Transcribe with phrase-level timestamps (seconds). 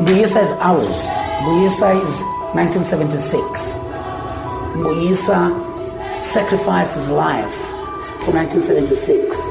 [0.00, 1.08] Mbuyisa is ours.
[1.42, 2.22] Mbuyisa is
[2.54, 3.80] 1976.
[4.76, 5.50] Mbuyisa
[6.20, 7.56] sacrificed his life
[8.24, 9.48] for 1976.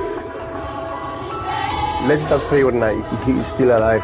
[2.07, 3.03] Let's just pray tonight.
[3.25, 4.03] He is still alive.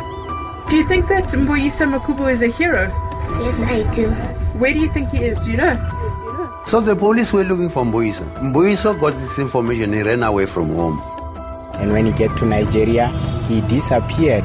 [0.69, 2.87] Do you think that Mbuyisa Makhubu is a hero?
[3.41, 4.09] Yes, I do.
[4.59, 5.37] Where do you think he is?
[5.39, 5.73] Do you know?
[6.65, 8.25] So the police were looking for Mbuiso.
[8.41, 11.01] Mbuiso got this information, he ran away from home.
[11.75, 13.07] And when he get to Nigeria,
[13.47, 14.43] he disappeared.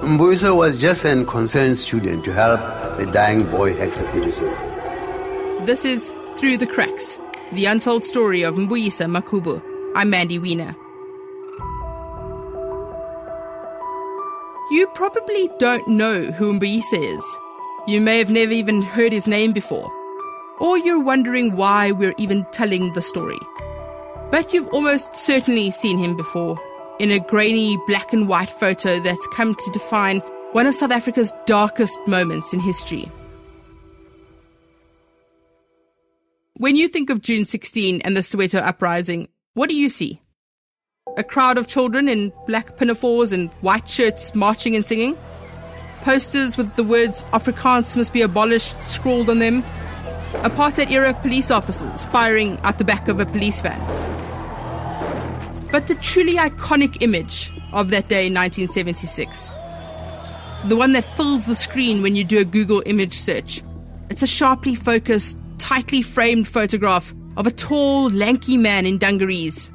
[0.00, 2.58] Mbuiso was just an concerned student to help
[2.96, 5.66] the dying boy Hector Pieterson.
[5.66, 7.20] This is Through the Cracks,
[7.52, 9.62] the untold story of Mbuyisa Makhubu.
[9.94, 10.74] I'm Mandy Wiener.
[14.70, 17.38] You probably don't know who Mbuyisa is.
[17.86, 19.92] You may have never even heard his name before.
[20.60, 23.38] Or you're wondering why we're even telling the story.
[24.30, 26.58] But you've almost certainly seen him before
[27.00, 30.18] in a grainy black and white photo that's come to define
[30.52, 33.08] one of South Africa's darkest moments in history.
[36.58, 40.20] When you think of June 16 and the Soweto uprising, what do you see?
[41.16, 45.16] A crowd of children in black pinafores and white shirts marching and singing?
[46.02, 49.62] Posters with the words Afrikaans must be abolished scrawled on them?
[50.44, 53.99] Apartheid era police officers firing out the back of a police van?
[55.72, 59.50] But the truly iconic image of that day in 1976,
[60.66, 63.62] the one that fills the screen when you do a Google image search,
[64.08, 69.70] it's a sharply focused, tightly framed photograph of a tall, lanky man in dungarees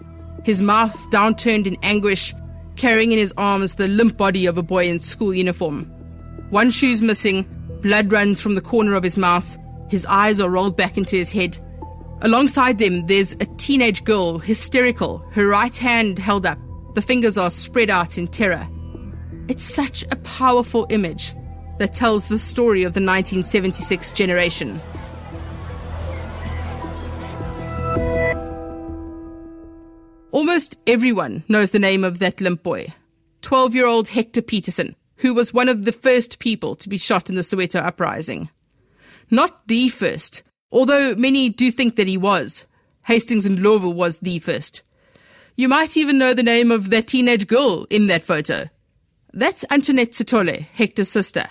[0.46, 2.34] his mouth downturned in anguish,
[2.76, 5.86] carrying in his arms the limp body of a boy in school uniform.
[6.52, 7.48] One shoe's missing,
[7.82, 9.58] blood runs from the corner of his mouth,
[9.90, 11.58] his eyes are rolled back into his head.
[12.22, 16.58] Alongside them, there's a teenage girl, hysterical, her right hand held up,
[16.94, 18.68] the fingers are spread out in terror.
[19.50, 21.34] It's such a powerful image
[21.78, 24.82] that tells the story of the 1976 generation.
[30.32, 32.94] Almost everyone knows the name of that limp boy
[33.42, 37.30] 12 year old Hector Pieterson, who was one of the first people to be shot
[37.30, 38.50] in the Soweto uprising.
[39.30, 40.44] Not the first,
[40.76, 42.66] although many do think that he was.
[43.06, 44.84] Hastings and Ndlovu was the first.
[45.56, 48.70] You might even know the name of that teenage girl in that photo.
[49.34, 51.46] That's Antoinette Sithole, Hector's sister.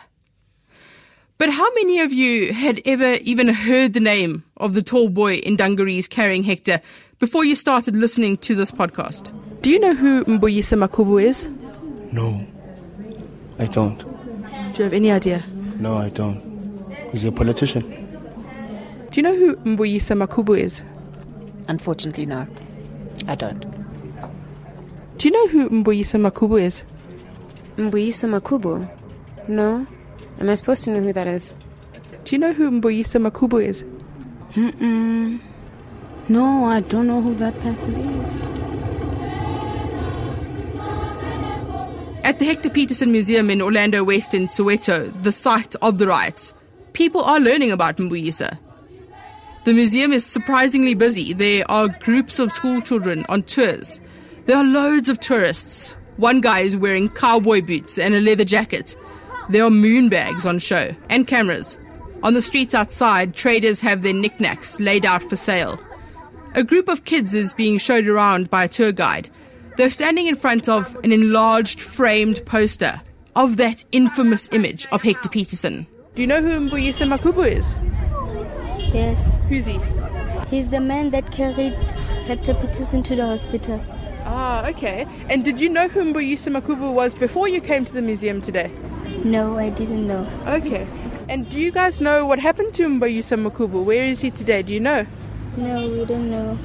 [1.39, 5.35] But how many of you had ever even heard the name of the tall boy
[5.37, 6.81] in dungarees carrying Hector
[7.19, 9.33] before you started listening to this podcast.
[9.63, 11.49] Do you know who Mbuyisa Makhubu is?
[12.13, 12.47] No,
[13.59, 13.99] I don't.
[13.99, 15.43] Do you have any idea?
[15.79, 16.39] No, I don't.
[17.13, 18.14] Is he a politician?
[19.15, 20.83] Do you know who Mbuyisa Makhubu is?
[21.69, 22.49] Unfortunately, no.
[23.29, 23.61] I don't.
[25.19, 26.83] Do you know who Mbuyisa Makhubu is?
[27.77, 28.91] Mbuyisa Makhubu?
[29.47, 29.87] No.
[30.41, 31.55] Am I supposed to know who that is?
[32.25, 33.85] Do you know who Mbuyisa Makhubu is?
[34.55, 35.39] Mm-mm.
[36.29, 38.35] No, I don't know who that person is.
[42.25, 46.53] At the Hector Pieterson Museum in Orlando West in Soweto, the site of the riots,
[46.95, 48.59] people are learning about Mbuyisa.
[49.65, 51.33] The museum is surprisingly busy.
[51.33, 54.03] There are groups of school children on tours.
[54.45, 55.97] There are loads of tourists.
[56.19, 58.95] One guy is wearing cowboy boots and a leather jacket.
[59.49, 61.79] There are moon bags on show and cameras.
[62.23, 65.81] On the streets outside, traders have their knickknacks laid out for sale.
[66.55, 69.31] A group of kids is being showed around by a tour guide.
[69.79, 73.01] They're standing in front of an enlarged framed poster
[73.35, 75.87] of that infamous image of Hector Pieterson.
[76.15, 77.75] Do you know who Mbuyisa Makhubu is?
[78.93, 79.31] Yes.
[79.49, 79.79] Who's he?
[80.51, 81.75] He's the man that carried
[82.27, 83.81] Hector Pieterson to the hospital.
[84.25, 85.07] Ah, okay.
[85.29, 88.71] And did you know who Mbuyisa Makhubu was before you came to the museum today?
[89.25, 90.27] No, I didn't know.
[90.47, 90.87] Okay.
[91.29, 93.85] And do you guys know what happened to Mbuyisa Makhubu?
[93.85, 94.63] Where is he today?
[94.63, 95.07] Do you know?
[95.57, 96.59] No, we don't know.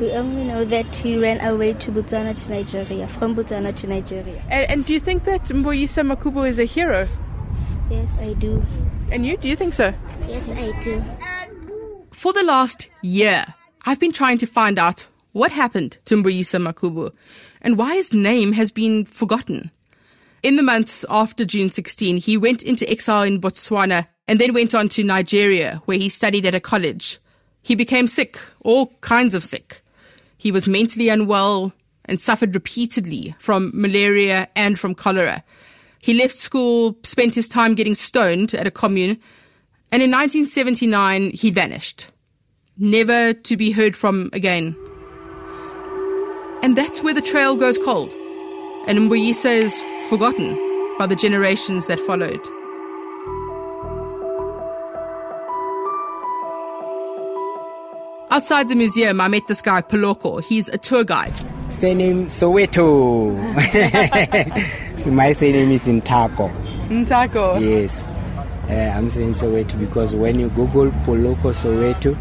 [0.00, 4.42] We only know that he ran away to Botswana to Nigeria, from Botswana to Nigeria.
[4.48, 7.06] And, and do you think that Mbuyisa Makhubu is a hero?
[7.90, 8.64] Yes, I do.
[9.12, 9.36] And you?
[9.36, 9.94] Do you think so?
[10.26, 11.02] Yes, I do.
[12.24, 13.44] For the last year,
[13.84, 17.12] I've been trying to find out what happened to Mbuyisa Makhubu
[17.60, 19.70] and why his name has been forgotten.
[20.42, 24.74] In the months after June 16, he went into exile in Botswana and then went
[24.74, 27.18] on to Nigeria, where he studied at a college.
[27.62, 29.82] He became sick, all kinds of sick.
[30.38, 31.74] He was mentally unwell
[32.06, 35.44] and suffered repeatedly from malaria and from cholera.
[35.98, 39.18] He left school, spent his time getting stoned at a commune,
[39.92, 42.08] and in 1979 he vanished,
[42.78, 44.76] never to be heard from again.
[46.62, 48.14] And that's where the trail goes cold,
[48.86, 49.78] and Mbuyisa is
[50.08, 50.64] forgotten.
[50.98, 52.40] by the generations that followed.
[58.30, 60.42] Outside the museum, I met this guy, Poloko.
[60.42, 61.36] He's a tour guide.
[61.68, 63.38] Surname Soweto.
[64.98, 66.50] so my surname is Intako.
[66.88, 67.60] Ntako.
[67.60, 68.08] Yes.
[68.68, 72.16] Uh, I'm saying Soweto because when you Google Poloko Soweto,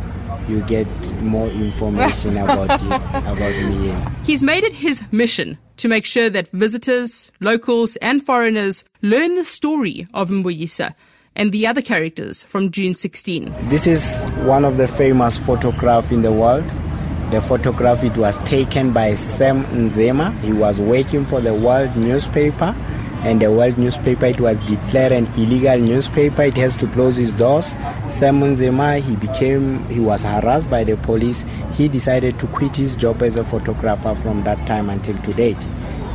[0.50, 0.88] you get
[1.22, 3.96] more information about you, about me.
[4.24, 9.46] He's made it his mission to make sure that visitors, locals, and foreigners learn the
[9.46, 10.94] story of Mbuyisa
[11.36, 13.54] and the other characters from June 16.
[13.70, 16.66] This is one of the famous photographs in the world.
[17.32, 20.40] The photograph it was taken by Sam Nzima.
[20.42, 22.76] He was working for the World newspaper,
[23.24, 26.44] and the World newspaper it was declared an illegal newspaper.
[26.44, 27.68] It has to close its doors.
[28.10, 31.46] Sam Nzima he became he was harassed by the police.
[31.74, 35.68] He decided to quit his job as a photographer from that time until to date.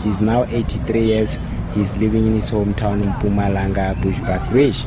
[0.03, 1.39] He's now 83 years.
[1.75, 4.85] He's living in his hometown in Mpumalanga, Bushbuck Ridge.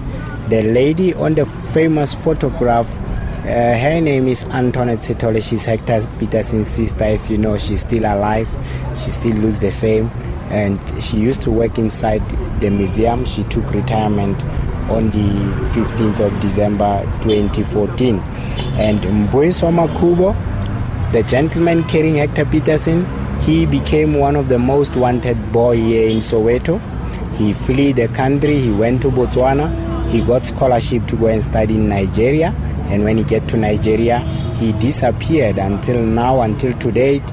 [0.50, 2.88] The lady on the famous photograph,
[3.46, 5.42] uh, her name is Antoinette Sithole.
[5.42, 7.04] She's Hector Pieterson's sister.
[7.04, 8.48] As you know, she's still alive.
[9.04, 10.12] She still looks the same.
[10.50, 12.28] And she used to work inside
[12.60, 13.26] the museum.
[13.26, 14.44] She took retirement
[14.90, 15.30] on the
[15.74, 18.20] 15th of December 2014.
[18.78, 20.36] And Mboiso Makubo,
[21.12, 23.06] the gentleman carrying Hector Pieterson,
[23.42, 26.80] he became one of the most wanted boy here in Soweto.
[27.38, 29.70] He fled the country, he went to Botswana,
[30.10, 32.54] he got scholarship to go and study in Nigeria,
[32.90, 34.20] and when he get to Nigeria,
[34.60, 37.24] he disappeared until now, until to date.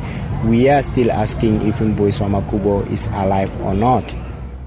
[0.44, 4.14] We are still asking if Mboiso Makubo is alive or not.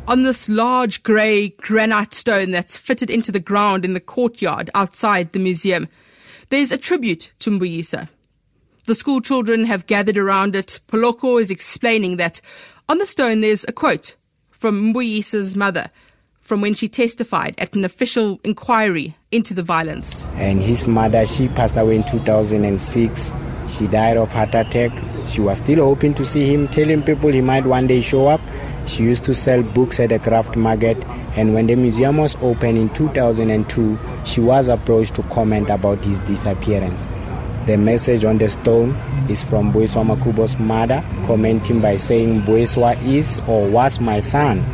[0.06, 5.32] On this large grey granite stone that's fitted into the ground in the courtyard outside
[5.32, 5.88] the museum,
[6.50, 8.10] there's a tribute to Mbuyisa.
[8.86, 10.82] The school children have gathered around it.
[10.90, 12.42] Poloko is explaining that
[12.90, 14.18] on the stone there's a quote
[14.50, 15.90] from Mbuyisa's mother
[16.42, 20.26] from when she testified at an official inquiry into the violence.
[20.34, 23.34] And his mother, she passed away in 2006.
[23.70, 24.92] She died of heart attack.
[25.28, 28.42] She was still hoping to see him, telling people he might one day show up.
[28.88, 30.98] She used to sell books at the craft market,
[31.38, 36.20] and when the museum was opened in 2002, she was approached to comment about his
[36.20, 37.08] disappearance.
[37.68, 38.96] The message on the stone
[39.30, 44.66] is from Boiswa Makubo's mother, commenting by saying, Boiswa is or was my son.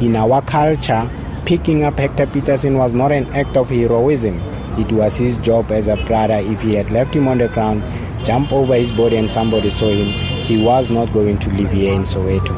[0.00, 1.10] In our culture,
[1.44, 4.38] picking up Hector Pieterson was not an act of heroism.
[4.78, 6.34] It was his job as a brother.
[6.34, 7.82] If he had left him on the ground,
[8.24, 10.06] jump over his body and somebody saw him,
[10.44, 12.54] he was not going to live here in Soweto.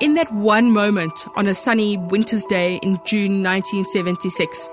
[0.00, 4.68] In that one moment on a sunny winter's day in June 1976,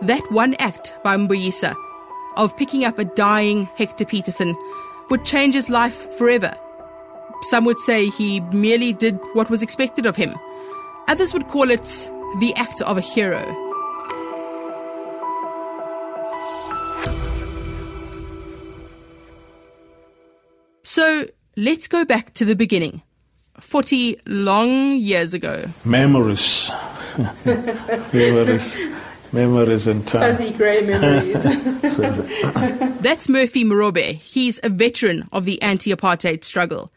[0.00, 1.74] that one act by Mbuyisa
[2.36, 4.54] of picking up a dying Hector Pieterson
[5.10, 6.54] would change his life forever.
[7.42, 10.34] Some would say he merely did what was expected of him.
[11.08, 13.42] Others would call it the act of a hero.
[20.84, 21.26] So
[21.56, 23.02] let's go back to the beginning.
[23.60, 25.64] 40 long years ago.
[25.84, 26.70] Memories.
[28.12, 28.76] memories.
[29.32, 30.36] Memories and time.
[30.36, 31.42] Fuzzy grey memories.
[33.00, 34.14] That's Murphy Morobe.
[34.14, 36.92] He's a veteran of the anti apartheid struggle.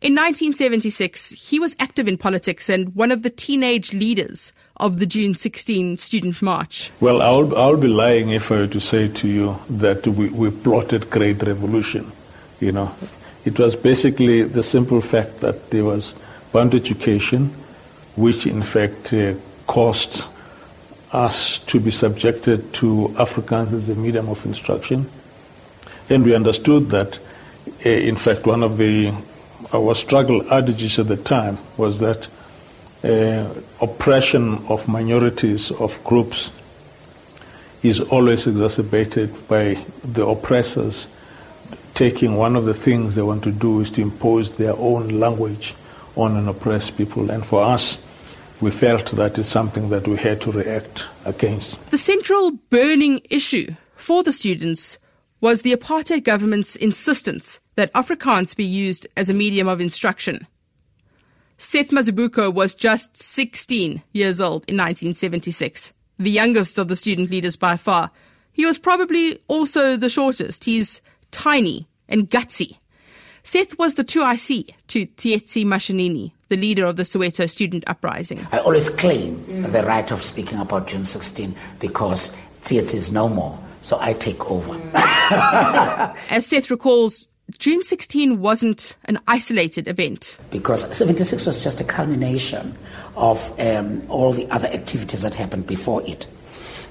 [0.00, 5.06] In 1976, he was active in politics and one of the teenage leaders of the
[5.06, 6.90] June 16 student march.
[7.00, 10.50] well, I'll, I'll be lying if I were to say to you that we, we
[10.50, 12.10] plotted great revolution.
[12.58, 12.92] You know,
[13.44, 16.14] it was basically the simple fact that there was
[16.52, 17.46] Bantu education,
[18.16, 19.34] which in fact uh,
[19.68, 20.24] caused
[21.12, 25.08] us to be subjected to Afrikaans as a medium of instruction.
[26.08, 27.18] And we understood that,
[27.84, 29.12] uh, in fact, one of the
[29.72, 32.28] our struggle adages at the time was that
[33.04, 33.48] uh,
[33.80, 36.50] oppression of minorities, of groups,
[37.82, 41.08] is always exacerbated by the oppressors
[41.94, 45.74] taking one of the things they want to do is to impose their own language
[46.16, 47.30] on an oppressed people.
[47.30, 48.01] And for us,
[48.62, 51.90] we felt that is something that we had to react against.
[51.90, 54.98] The central burning issue for the students
[55.40, 60.46] was the apartheid government's insistence that Afrikaans be used as a medium of instruction.
[61.58, 67.56] Seth Mazibuko was just 16 years old in 1976, the youngest of the student leaders
[67.56, 68.12] by far.
[68.52, 70.64] He was probably also the shortest.
[70.64, 71.02] He's
[71.32, 72.78] tiny and gutsy.
[73.42, 78.46] Seth was the 2IC to Tsietsi Mashinini, the leader of the Soweto student uprising.
[78.52, 83.58] I always claim the right of speaking about June 16 because Tsietsi is no more.
[83.80, 84.78] so I take over.
[86.28, 87.26] As Seth recalls,
[87.58, 90.36] June 16 wasn't an isolated event.
[90.50, 92.76] Because 76 was just a culmination
[93.16, 96.26] of um, all the other activities that happened before it.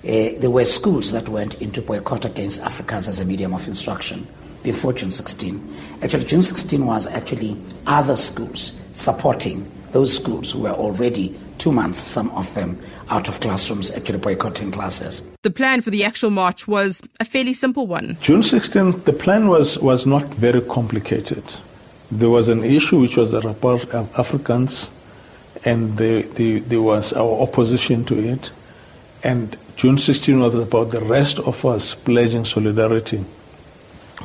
[0.04, 4.26] Uh, there were schools that went into boycott against Afrikaans as a medium of instruction
[4.64, 5.76] before June 16.
[6.02, 12.00] Actually, June 16 was actually other schools supporting those schools who were already two months,
[12.00, 12.78] some of them
[13.10, 15.22] out of classrooms, actually boycotting classes.
[15.44, 18.18] The plan for the actual march was a fairly simple one.
[18.22, 21.44] June 16th, the plan was, was not very complicated.
[22.12, 24.90] There was an issue which was about Afrikaans,
[25.64, 28.52] and the, the, there was our opposition to it.
[29.24, 33.24] And June 16 was about the rest of us pledging solidarity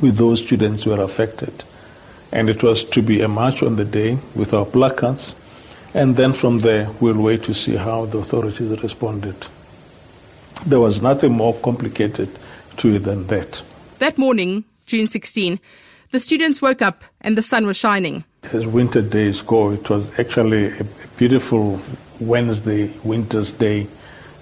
[0.01, 1.63] with those students who were affected.
[2.31, 5.35] And it was to be a march on the day with our placards
[5.93, 9.35] and then from there, we'll wait to see how the authorities responded.
[10.65, 12.29] There was nothing more complicated
[12.77, 13.61] to it than that.
[13.99, 15.59] That morning, June 16,
[16.11, 18.25] the students woke up and the sun was shining.
[18.53, 20.83] As winter days go, it was actually a
[21.17, 21.81] beautiful
[22.19, 23.87] Wednesday, winter's day,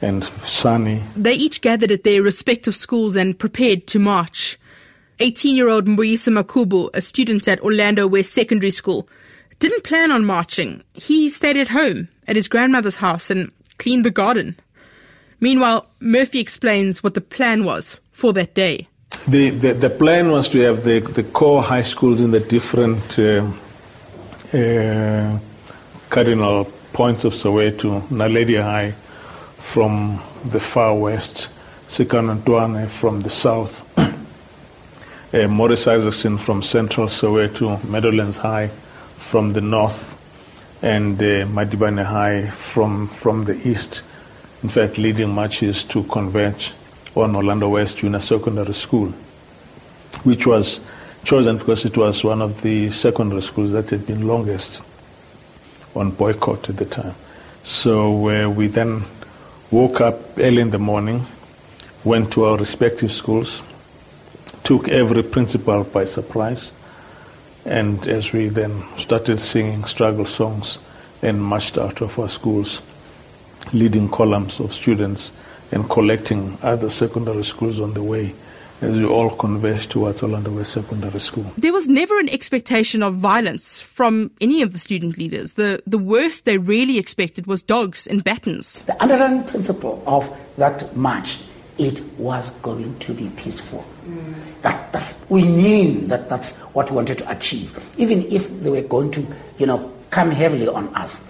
[0.01, 1.01] and sunny.
[1.15, 4.57] They each gathered at their respective schools and prepared to march.
[5.19, 9.07] 18 year old Mbuyisa Makhubu, a student at Orlando West Secondary School,
[9.59, 10.83] didn't plan on marching.
[10.93, 14.57] He stayed at home at his grandmother's house and cleaned the garden.
[15.39, 18.87] Meanwhile, Murphy explains what the plan was for that day.
[19.27, 23.17] The, the, the plan was to have the, the core high schools in the different
[23.17, 23.49] uh,
[24.53, 25.39] uh,
[26.09, 28.91] cardinal points of Soweto, Naledi High
[29.57, 31.49] from the far west,
[31.87, 33.84] Sekana from the south,
[35.35, 38.69] uh, Morris Isaacson from central Soweto, Meadowlands High,
[39.17, 40.13] from the north
[40.81, 44.01] and uh, Madibane High from, from the east.
[44.63, 46.71] In fact, leading marches to converge
[47.15, 49.09] on Orlando West Junior Secondary School,
[50.23, 50.79] which was
[51.25, 54.81] chosen because it was one of the secondary schools that had been longest
[55.95, 57.15] on boycott at the time.
[57.63, 59.03] So uh, we then
[59.69, 61.25] woke up early in the morning,
[62.05, 63.63] went to our respective schools,
[64.65, 66.71] took every principal by surprise,
[67.65, 70.79] and as we then started singing struggle songs
[71.21, 72.81] and marched out of our schools,
[73.73, 75.31] leading columns of students
[75.71, 78.33] and collecting other secondary schools on the way
[78.81, 81.51] as we all converged towards Orlando West Secondary School.
[81.57, 85.53] There was never an expectation of violence from any of the student leaders.
[85.53, 88.81] The, the worst they really expected was dogs and batons.
[88.81, 91.39] The underlying principle of that march,
[91.77, 93.85] it was going to be peaceful.
[94.07, 94.61] Mm.
[94.61, 99.11] That, we knew that that's what we wanted to achieve, even if they were going
[99.11, 99.25] to,
[99.57, 101.25] you know, come heavily on us.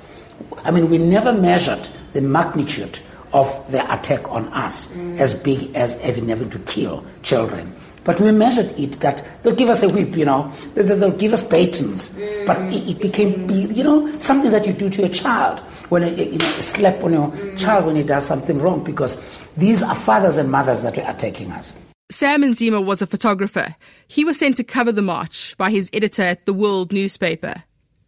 [0.63, 2.99] I mean, we never measured the magnitude
[3.33, 5.17] of the attack on us mm.
[5.17, 7.73] as big as having never to kill children.
[8.05, 11.45] But we measured it that they'll give us a whip, you know, they'll give us
[11.45, 12.11] batons.
[12.11, 12.45] Mm.
[12.45, 15.59] But it, became, you know, something that you do to a child
[15.89, 17.57] when a, you know, slap on your mm.
[17.57, 21.51] child when he does something wrong because these are fathers and mothers that are attacking
[21.51, 21.73] us.
[22.11, 23.75] Sam Nzima was a photographer.
[24.07, 27.63] He was sent to cover the march by his editor at the World newspaper.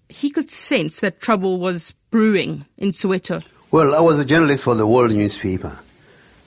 [0.10, 3.44] He could sense that trouble was brewing in Soweto.
[3.72, 5.80] Well, I was a journalist for the World newspaper.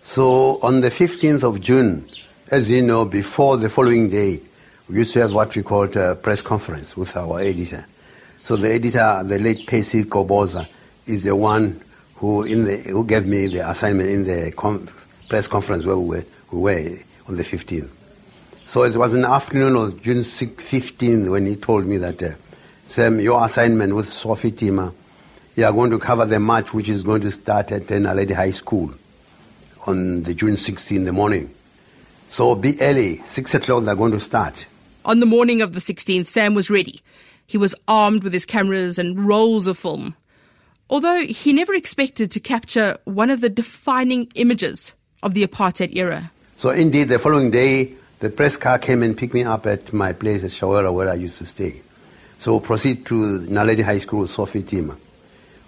[0.05, 2.09] So on the 15th of June,
[2.51, 4.41] as you know, before the following day,
[4.89, 7.87] we used to have what we called a press conference with our editor.
[8.43, 10.67] So the editor, the late Percy Qoboza,
[11.07, 11.81] is the one
[12.17, 14.89] who, in the, who gave me the assignment in the com-
[15.29, 16.97] press conference where we were, we were
[17.29, 17.89] on the 15th.
[18.67, 22.31] So it was an afternoon of June 15 when he told me that, uh,
[22.87, 24.93] Sam, your assignment with Sophie Tema,
[25.55, 28.51] you are going to cover the match which is going to start at Naledi High
[28.51, 28.91] School
[29.87, 31.55] on the June 16 in the morning.
[32.31, 34.69] So be early, 6 o'clock they're going to start.
[35.05, 37.01] On the morning of the 16th, Sam was ready.
[37.45, 40.15] He was armed with his cameras and rolls of film.
[40.89, 44.95] Although he never expected to capture one of the defining images
[45.25, 46.31] of the apartheid era.
[46.55, 50.13] So indeed, the following day, the press car came and picked me up at my
[50.13, 51.83] place at Shawera where I used to stay.
[52.39, 54.97] So proceed to Naledi High School with Sophie Tema.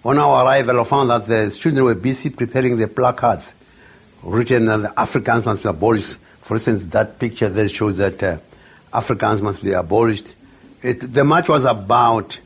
[0.05, 3.53] On our arrival, I found that the students were busy preparing the placards
[4.23, 6.19] written that the Afrikaans must be abolished.
[6.43, 8.39] For instance, that picture there shows that uh,
[8.93, 10.35] Afrikaans must be abolished.
[10.83, 12.39] It, the march was about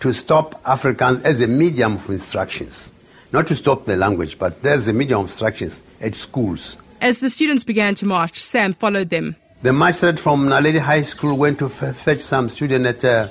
[0.00, 2.92] to stop Afrikaans as a medium of instructions,
[3.32, 6.78] not to stop the language, but as a medium of instructions at schools.
[7.00, 9.36] As the students began to march, Sam followed them.
[9.62, 13.28] The march started from Naledi High School, went to f- fetch some students at uh,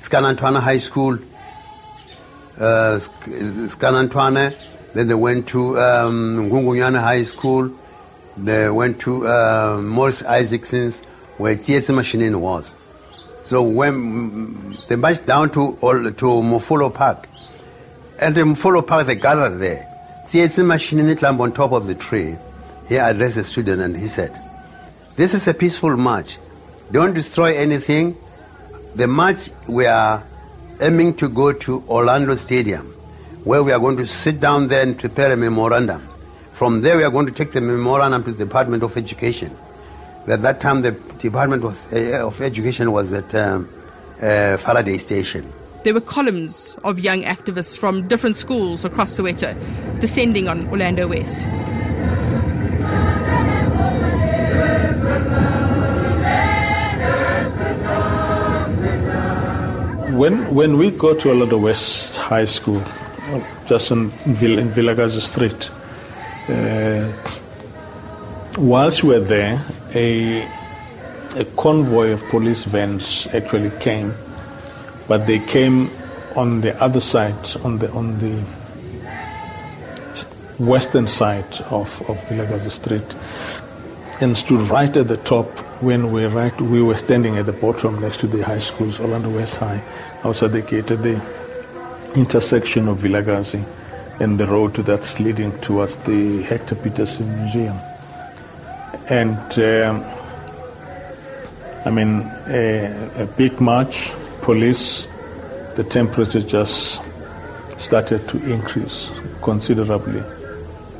[0.00, 1.18] Skanantwana High School,
[2.58, 4.54] uh, Skanantwana.
[4.92, 7.70] Then they went to um, High School,
[8.36, 11.02] they went to uh, Morris Isaacson's,
[11.38, 12.74] where Mashinini was.
[13.42, 17.28] So when they marched down to, to Mofolo Park,
[18.20, 19.88] and in Mofolo Park they gathered there.
[20.26, 22.36] Tsietsi Mashinini climbed on top of the tree.
[22.88, 24.38] He addressed the student and he said,
[25.16, 26.38] This is a peaceful march.
[26.90, 28.16] Don't destroy anything.
[28.94, 30.24] The march we are
[30.80, 32.86] aiming to go to Orlando Stadium,
[33.44, 36.06] where we are going to sit down there and prepare a memorandum.
[36.52, 39.56] From there, we are going to take the memorandum to the Department of Education.
[40.28, 43.68] At that time, the Department was, uh, of Education was at um,
[44.20, 45.50] uh, Faraday Station.
[45.82, 49.56] There were columns of young activists from different schools across Soweto
[49.98, 51.48] descending on Orlando West.
[60.12, 62.82] When, when we go to Orlando West High School,
[63.66, 65.70] just in, Vill- in Vilakazi Street,
[66.48, 67.12] Uh,
[68.58, 70.42] whilst we were there, a,
[71.36, 74.12] a convoy of police vans actually came,
[75.06, 75.88] but they came
[76.34, 78.40] on the other side, on the on the
[80.58, 83.14] western side of, of Vilakazi Street,
[84.20, 85.46] and stood right at the top
[85.80, 89.30] when we right we were standing at the bottom next to the high schools, Orlando
[89.30, 89.80] West High,
[90.24, 91.22] outside the gate at the
[92.16, 93.64] intersection of Vilakazi
[94.20, 97.76] and the road that's leading towards the Hector Pieterson Museum.
[99.08, 100.04] And um,
[101.84, 105.08] I mean, a, a big march, police,
[105.74, 107.00] the temperature just
[107.78, 109.10] started to increase
[109.42, 110.22] considerably.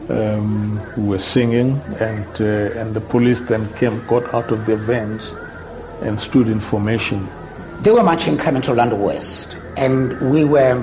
[0.09, 4.77] Um, we were singing, and uh, and the police then came, got out of their
[4.77, 5.33] vans,
[6.03, 7.29] and stood in formation.
[7.83, 10.83] They were marching coming to Orlando West, and we were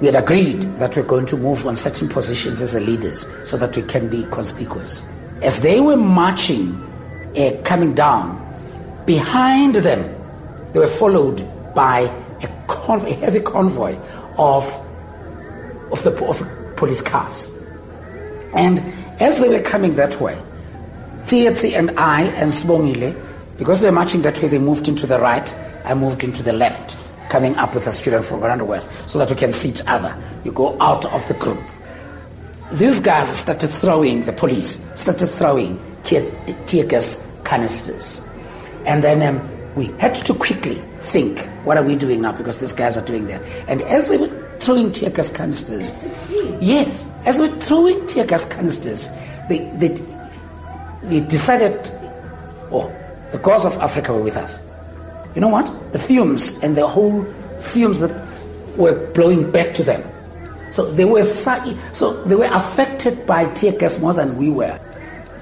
[0.00, 3.56] we had agreed that we're going to move on certain positions as the leaders so
[3.56, 5.08] that we can be conspicuous.
[5.42, 6.74] As they were marching,
[7.36, 8.40] uh, coming down,
[9.06, 10.02] behind them,
[10.72, 12.00] they were followed by
[12.42, 12.48] a,
[12.88, 13.96] a heavy convoy
[14.36, 14.64] of
[15.92, 17.56] of the of police cars.
[18.54, 18.80] And
[19.20, 20.40] as they were coming that way,
[21.22, 23.14] Tsietsi and I and Smongile,
[23.56, 26.52] because they were marching that way, they moved into the right, I moved into the
[26.52, 26.96] left,
[27.34, 30.16] coming up with a student from Orlando West, so that we can see each other.
[30.44, 31.58] You go out of the group.
[32.74, 36.22] These guys started throwing, the police started throwing tear,
[36.86, 38.24] gas canisters.
[38.86, 42.30] And then um, we had to quickly think, what are we doing now?
[42.30, 43.42] Because these guys are doing that.
[43.66, 45.92] And as they were throwing tear gas canisters,
[46.62, 49.08] yes, as they were throwing tear gas canisters,
[49.48, 49.88] they, they,
[51.02, 51.90] they decided,
[52.70, 52.94] oh,
[53.32, 54.63] the gods of Africa were with us.
[55.34, 55.92] You know what?
[55.92, 57.24] The fumes and the whole
[57.60, 58.12] fumes that
[58.76, 60.02] were blowing back to them.
[60.70, 64.78] So they were so they were affected by tear gas more than we were.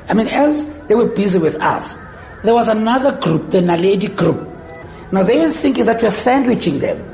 [0.09, 1.99] I mean, as they were busy with us,
[2.45, 4.49] there was another group, the Naledi group.
[5.13, 7.09] Now they were thinking that we were sandwiching them.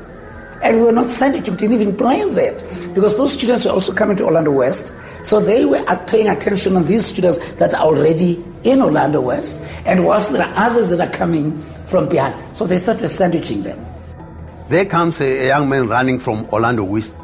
[0.61, 2.61] And we were not sandwiching, we didn't even plan that.
[2.93, 4.93] Because those students were also coming to Orlando West.
[5.23, 9.61] So they were paying attention on these students that are already in Orlando West.
[9.85, 12.35] And whilst there are others that are coming from behind.
[12.55, 13.85] So they thought we sandwiching them.
[14.69, 17.15] There comes a, young man running from Orlando West,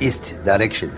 [0.00, 0.90] east direction.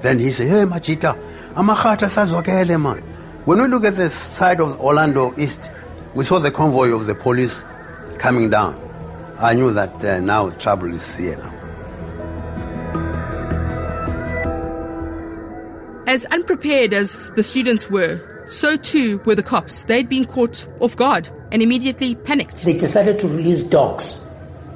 [0.00, 1.16] Then he said, Hey, Machita,
[1.54, 3.02] amachata sazwakele man.
[3.44, 5.70] When we look at the side of Orlando East,
[6.14, 7.62] we saw the convoy of the police
[8.16, 8.80] coming down.
[9.38, 11.50] I knew that uh, now trouble is here now.
[16.06, 19.84] As unprepared as the students were, so too were the cops.
[19.84, 22.64] They'd been caught off guard and immediately panicked.
[22.64, 24.24] They decided to release dogs,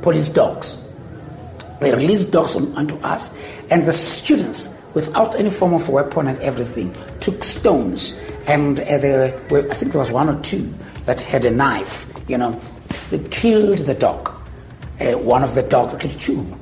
[0.02, 0.82] police dogs.
[1.80, 3.32] They released dogs on, onto us,
[3.70, 8.18] and the students, without any form of weapon and everything, took stones.
[8.46, 10.72] And uh, there were, I think there was one or two
[11.04, 12.06] that had a knife.
[12.26, 12.60] You know,
[13.10, 14.30] they killed the dog.
[15.00, 16.57] Uh, one of the dogs, actually two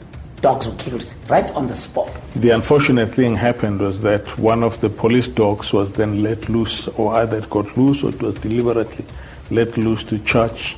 [0.47, 2.09] dogs were killed right on the spot.
[2.37, 6.87] The unfortunate thing happened was that one of the police dogs was then let loose,
[6.87, 9.05] or either it got loose or it was deliberately
[9.51, 10.77] let loose to charge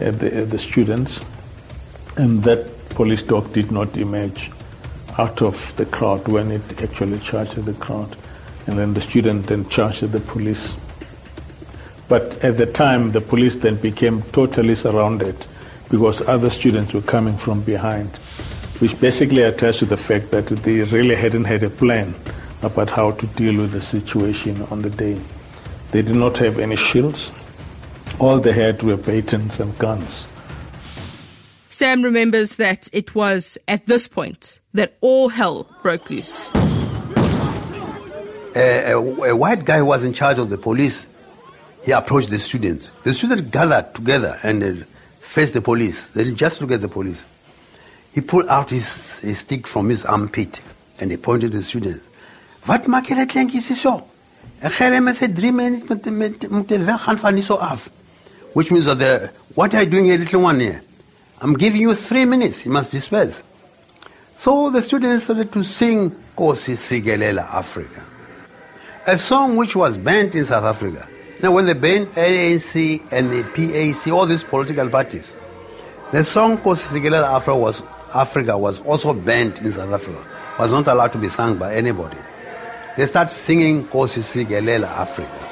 [0.00, 1.22] at the, at the students.
[2.16, 4.50] And that police dog did not emerge
[5.18, 8.16] out of the crowd when it actually charged at the crowd.
[8.66, 10.78] And then the student then charged at the police.
[12.08, 15.36] But at the time, the police then became totally surrounded
[15.90, 18.18] because other students were coming from behind,
[18.80, 22.14] which basically attests to the fact that they really hadn't had a plan
[22.62, 25.18] about how to deal with the situation on the day.
[25.92, 27.32] They did not have any shields.
[28.18, 30.26] All they had were batons and guns.
[31.68, 36.50] Sam remembers that it was at this point that all hell broke loose.
[38.56, 41.06] A, a, a white guy who was in charge of the police
[41.84, 42.90] he approached the students.
[43.04, 44.84] The students gathered together and uh,
[45.20, 46.10] faced the police.
[46.10, 47.26] Then just look at the police.
[48.12, 50.60] He pulled out his, his stick from his armpit
[50.98, 52.06] and he pointed to the students.
[52.66, 54.02] Wat maak julle kleintjies hierso?
[54.60, 57.78] Ek gee hulle met 3 minute met met moet weg gaan van.
[58.52, 60.82] Which means that the, what are you doing here little one here?
[61.40, 62.66] I'm giving you 3 minutes.
[62.66, 63.42] You must disperse.
[64.36, 68.02] So the students started to sing Kosi Sigelela Africa.
[69.06, 71.06] A song which was banned in South Africa.
[71.42, 75.34] Now when they banned ANC and the PAC, all these political parties,
[76.12, 77.82] the song Kosi Sigelela Africa was,
[78.14, 80.26] Africa was also banned in South Africa.
[80.58, 82.18] Was not allowed to be sung by anybody.
[82.96, 85.48] They start singing Kosi Sigelela Africa.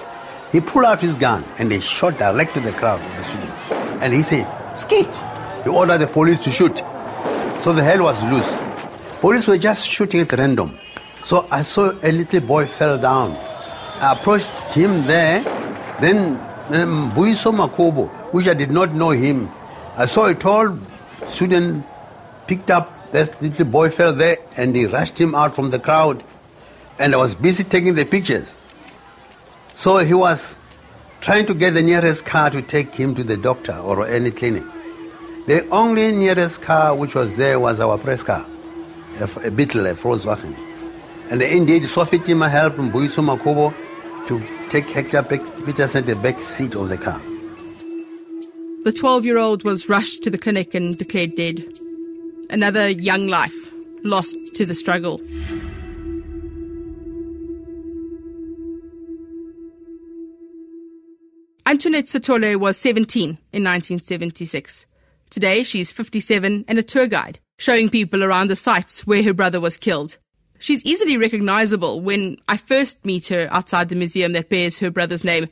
[0.53, 4.03] He pulled out his gun and they shot directly the crowd of the students.
[4.03, 5.15] And he said, Skit!
[5.65, 6.79] He ordered the police to shoot.
[7.63, 8.59] So the hell was loose.
[9.21, 10.79] Police were just shooting at random.
[11.25, 13.33] So I saw a little boy fell down.
[14.01, 15.43] I approached him there.
[16.01, 16.37] Then
[16.71, 19.49] um, Buiso Makobo, which I did not know him,
[19.97, 20.79] I saw a tall
[21.29, 21.85] student
[22.49, 26.25] picked up that little boy fell there and he rushed him out from the crowd
[26.99, 28.59] and I was busy taking the pictures.
[29.75, 30.59] So he was
[31.21, 34.65] trying to get the nearest car to take him to the doctor or any clinic.
[35.47, 38.45] The only nearest car which was there was our press car,
[39.21, 40.57] a, a Beetle, a Volkswagen.
[41.31, 43.75] And indeed, Sophie Tema helped Mbuiso Makobo
[44.27, 47.21] to take Hector Pieterson the back seat of the car.
[48.85, 51.65] The 12 year old was rushed to the clinic and declared dead.
[52.51, 55.21] Another young life lost to the struggle.
[61.67, 64.87] Antoinette Sithole was 17 in 1976.
[65.29, 69.61] Today, she's 57 and a tour guide, showing people around the sites where her brother
[69.61, 70.17] was killed.
[70.59, 75.25] She's easily recognizable when I first meet her outside the museum that bears her brother's
[75.25, 75.49] name.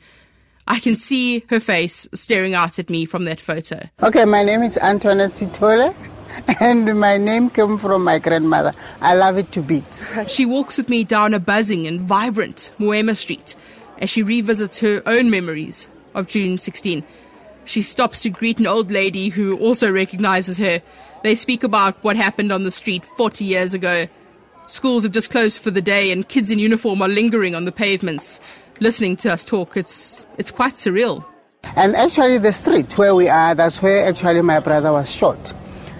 [0.66, 3.82] I can see her face staring out at me from that photo.
[4.02, 5.94] Okay, my name is Antoinette Sithole,
[6.60, 8.72] and my name came from my grandmother.
[9.00, 10.06] I love it to bits.
[10.28, 13.56] She walks with me down a buzzing and vibrant Moema Street
[13.98, 17.04] as she revisits her own memories of June 16.
[17.64, 20.80] She stops to greet an old lady who also recognizes her.
[21.24, 24.06] They speak about what happened on the street 40 years ago.
[24.66, 27.72] Schools have just closed for the day and kids in uniform are lingering on the
[27.72, 28.40] pavements.
[28.78, 31.24] Listening to us talk, it's, it's quite surreal.
[31.74, 35.52] And actually, the street where we are, that's where actually my brother was shot.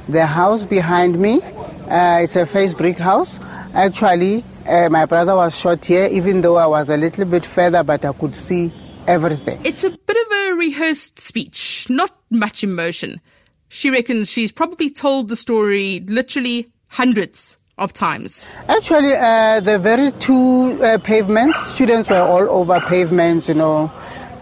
[0.08, 3.40] The house behind me, uh, it's a face brick house.
[3.74, 7.82] Actually, uh, my brother was shot here, even though I was a little bit further,
[7.82, 8.72] but I could see
[9.06, 9.60] everything.
[9.64, 13.20] It's a bit of a rehearsed speech, not much emotion.
[13.68, 18.46] She reckons she's probably told the story literally hundreds of times.
[18.68, 23.90] Actually, uh, the very two uh, pavements, students were all over pavements, you know,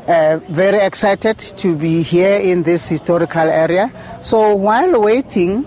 [0.06, 3.90] uh, very excited to be here in this historical area.
[4.22, 5.66] So while waiting,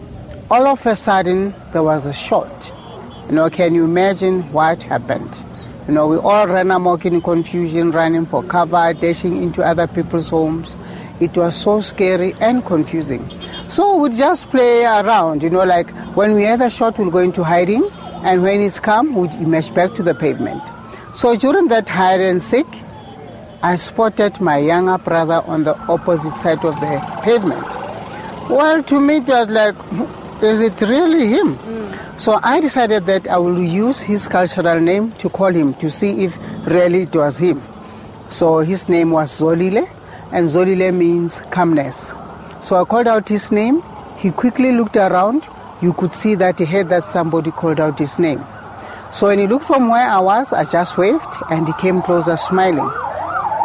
[0.49, 2.71] all of a sudden there was a shot.
[3.27, 5.35] You know, can you imagine what happened?
[5.87, 10.29] You know, we all ran amok in confusion, running for cover, dashing into other people's
[10.29, 10.75] homes.
[11.19, 13.27] It was so scary and confusing.
[13.69, 17.19] So we'd just play around, you know, like when we had a shot, we'll go
[17.19, 17.89] into hiding,
[18.23, 20.61] and when it's come, we'd emerge back to the pavement.
[21.13, 22.67] So during that hide and seek,
[23.63, 27.65] I spotted my younger brother on the opposite side of the pavement.
[28.49, 29.75] Well, to me, it was like,
[30.43, 31.55] is it really him?
[31.55, 32.19] Mm.
[32.19, 36.23] So I decided that I will use his cultural name to call him to see
[36.23, 37.63] if really it was him.
[38.29, 39.89] So his name was Zolile,
[40.31, 42.13] and Zolile means calmness.
[42.61, 43.81] So I called out his name.
[44.17, 45.47] He quickly looked around.
[45.81, 48.43] You could see that he heard that somebody called out his name.
[49.11, 52.37] So when he looked from where I was, I just waved and he came closer
[52.37, 52.91] smiling.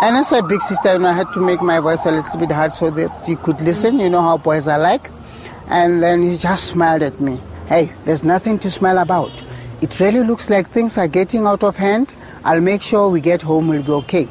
[0.02, 2.36] And as a big sister, you know, I had to make my voice a little
[2.36, 4.00] bit hard so that you could listen.
[4.00, 5.08] You know how boys are like.
[5.68, 7.38] And then he just smiled at me.
[7.68, 9.30] Hey, there's nothing to smile about.
[9.80, 12.12] It really looks like things are getting out of hand.
[12.42, 14.28] I'll make sure we get home, we'll be okay.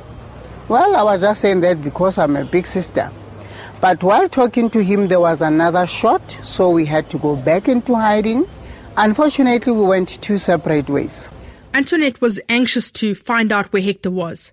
[0.67, 3.09] Well, I was just saying that because I'm a big sister.
[3.79, 7.69] But while talking to him, there was another shot, so we had to go back
[7.69, 8.45] into hiding.
[8.97, 11.29] Unfortunately, we went two separate ways.
[11.73, 14.51] Antoinette was anxious to find out where Hector was.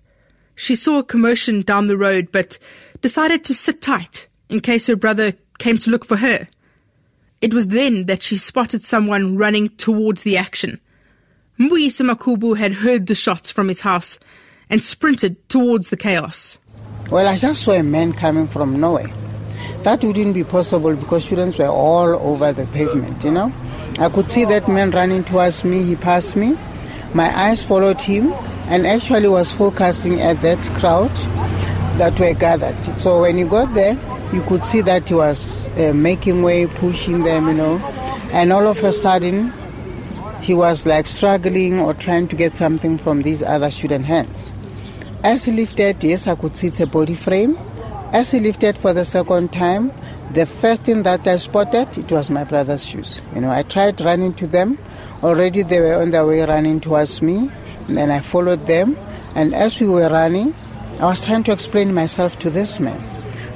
[0.59, 2.59] She saw a commotion down the road, but
[2.99, 6.49] decided to sit tight in case her brother came to look for her.
[7.39, 10.81] It was then that she spotted someone running towards the action.
[11.57, 14.19] Mbuyisa Makhubu had heard the shots from his house
[14.69, 16.57] and sprinted towards the chaos.
[17.09, 19.09] Well, I just saw a man coming from nowhere.
[19.83, 23.53] That wouldn't be possible because students were all over the pavement, you know.
[23.97, 26.57] I could see that man running towards me, he passed me.
[27.13, 28.33] My eyes followed him
[28.69, 31.11] and actually was focusing at that crowd.
[31.99, 32.81] that were gathered.
[32.97, 33.97] So when he got there,
[34.33, 37.77] you could see that he was uh, making way, pushing them, you know,
[38.31, 39.51] and all of a sudden
[40.41, 44.53] he was like struggling or trying to get something from these other student hands.
[45.25, 47.57] As he lifted, yes, I could see the body frame.
[48.13, 49.91] As he lifted for the second time,
[50.31, 53.21] the first thing that I spotted, it was my brother's shoes.
[53.35, 54.77] You know, I tried running to them.
[55.21, 57.51] Already they were on their way running towards me.
[57.97, 58.97] And I followed them.
[59.35, 60.53] And as we were running,
[60.99, 62.99] I was trying to explain myself to this man.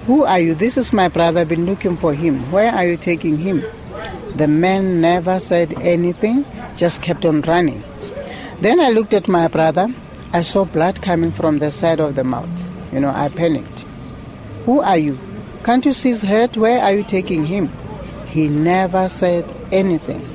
[0.06, 0.54] Who are you?
[0.54, 1.42] This is my brother.
[1.42, 2.52] I've been looking for him.
[2.52, 3.64] Where are you taking him?
[4.36, 7.84] The man never said anything, just kept on running.
[8.62, 9.88] Then I looked at my brother.
[10.34, 12.50] I saw blood coming from the side of the mouth.
[12.94, 13.82] You know, I panicked.
[14.66, 15.20] Who are you?
[15.64, 16.58] Can't you see his head?
[16.58, 17.70] Where are you taking him?
[18.28, 20.28] He never said anything.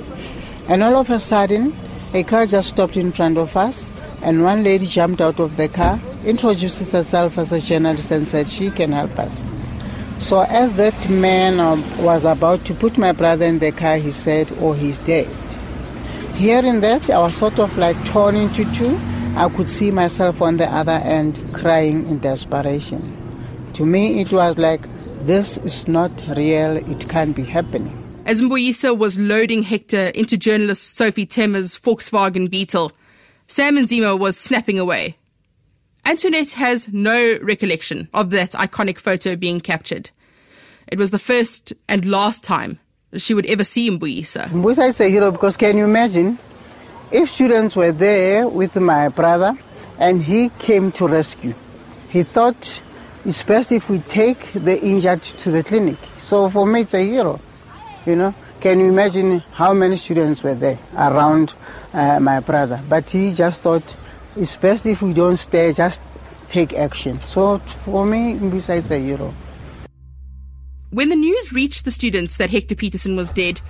[0.68, 1.74] And all of a sudden,
[2.14, 3.92] a car just stopped in front of us,
[4.22, 8.48] and one lady jumped out of the car, introduces herself as a journalist, and said
[8.48, 9.44] she can help us.
[10.18, 14.10] So, as that man um, was about to put my brother in the car, he
[14.10, 15.28] said, Oh, he's dead.
[16.34, 18.98] Hearing that, I was sort of like torn into two.
[19.36, 23.16] I could see myself on the other end crying in desperation.
[23.74, 24.86] To me, it was like,
[25.26, 27.97] this is not real, it can't be happening.
[28.28, 32.92] As Mbuyisa was loading Hector into journalist Sophie Tema's Volkswagen Beetle,
[33.46, 35.16] Sam Nzima was snapping away.
[36.04, 40.10] Antoinette has no recollection of that iconic photo being captured.
[40.88, 42.80] It was the first and last time
[43.16, 44.48] she would ever see Mbuyisa.
[44.48, 46.38] Mbuyisa is a hero because can you imagine
[47.10, 49.56] if students were there with my brother
[49.98, 51.54] and he came to rescue?
[52.10, 52.82] He thought
[53.24, 55.96] it's best if we take the injured to the clinic.
[56.18, 57.40] So for me, it's a hero.
[58.08, 61.52] You know, can you imagine how many students were there around
[61.92, 62.80] uh, my brother?
[62.88, 63.84] But he just thought
[64.34, 66.00] it's best if we don't stay, just
[66.48, 67.20] take action.
[67.20, 69.34] So for me, besides is a hero.
[70.88, 73.60] When the news reached the students that Hector Pieterson was dead,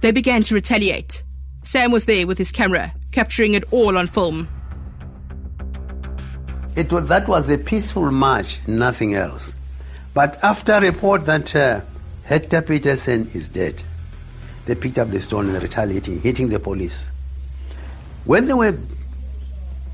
[0.00, 1.22] they began to retaliate.
[1.62, 4.48] Sam was there with his camera, capturing it all on film.
[6.76, 9.54] It was, that was a peaceful march, nothing else.
[10.14, 11.82] But after a report that uh,
[12.24, 13.82] Hector Pieterson is dead,
[14.66, 17.10] they picked up the stone and retaliating, hitting the police.
[18.24, 18.78] When they were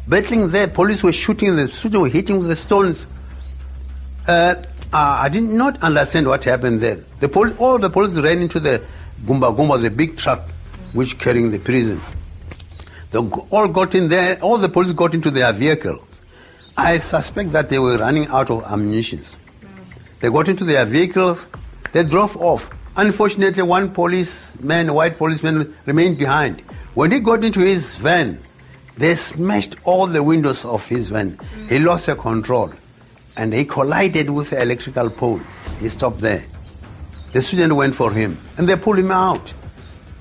[0.07, 3.07] battling there, police were shooting, the students were hitting with the stones.
[4.27, 4.57] Uh,
[4.93, 6.97] I did not understand what happened there.
[7.21, 8.83] The pol- all the police ran into the
[9.25, 10.43] Gumba Gumba, the big truck
[10.93, 12.01] which carrying the prison.
[13.11, 16.05] They all got in there, all the police got into their vehicles.
[16.77, 19.23] I suspect that they were running out of ammunition.
[20.21, 21.47] They got into their vehicles,
[21.93, 22.71] they drove off.
[22.97, 26.61] Unfortunately, one policeman, white policeman, remained behind.
[26.95, 28.43] When he got into his van,
[28.97, 31.39] they smashed all the windows of his van.
[31.69, 31.85] He mm.
[31.85, 32.73] lost the control
[33.37, 35.41] and he collided with the electrical pole.
[35.79, 36.45] He stopped there.
[37.33, 39.55] The student went for him and they pulled him out.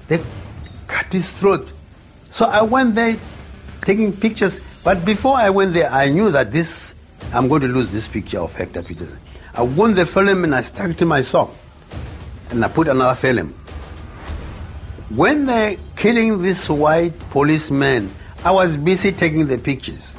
[0.08, 0.22] They
[0.86, 1.72] cut his throat.
[2.30, 3.18] So I went there
[3.82, 4.60] taking pictures.
[4.84, 6.94] But before I went there, I knew that this,
[7.34, 9.18] I'm going to lose this picture of Hector Pieterson.
[9.58, 11.50] I won the film and I stuck to my sock.
[12.52, 13.56] And I put another film.
[15.10, 18.14] When they're killing this white policeman,
[18.46, 20.16] I was busy taking the pictures.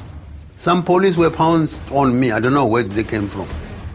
[0.57, 2.31] Some police were pounced on me.
[2.31, 3.47] I don't know where they came from.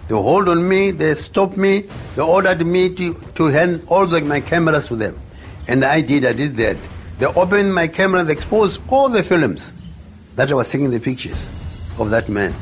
[0.09, 1.80] They hold on me, they stopped me,
[2.16, 5.18] they ordered me to, to hand all the, my cameras to them.
[5.68, 6.78] And I did, I did that.
[7.18, 9.72] They opened my camera, they exposed all the films
[10.37, 11.48] that I was taking the pictures
[11.98, 12.54] of that man.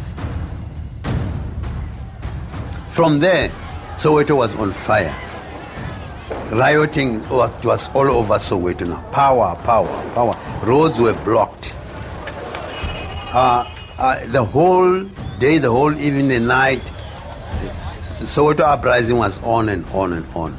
[2.92, 3.48] From there,
[3.96, 5.16] Soweto was on fire.
[6.50, 9.00] Rioting was all over Soweto now.
[9.12, 10.37] Power, power, power.
[10.62, 11.74] Roads were blocked.
[13.33, 13.64] Uh,
[13.96, 15.05] uh, the whole
[15.38, 16.85] day, the whole evening, the night,
[18.28, 20.55] Soweto uprising was on and on and on.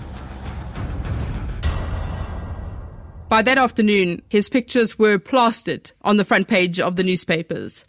[3.29, 7.85] By that afternoon, his pictures were plastered on the front page of the newspapers.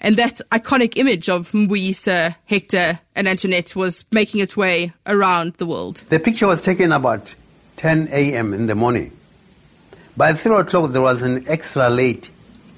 [0.00, 5.66] And that iconic image of Mbuyisa, Hector, and Antoinette was making its way around the
[5.66, 6.04] world.
[6.08, 7.34] The picture was taken about
[7.76, 8.54] 10 a.m.
[8.54, 9.12] in the morning.
[10.16, 12.30] By 3 o'clock, there was an extra late